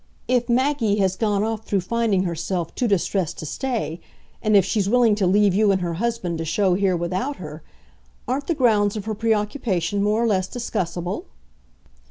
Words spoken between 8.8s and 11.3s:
of her preoccupation more or less discussable?"